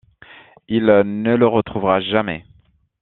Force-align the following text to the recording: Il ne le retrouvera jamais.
Il 0.67 0.85
ne 0.87 1.35
le 1.35 1.45
retrouvera 1.45 2.01
jamais. 2.01 2.43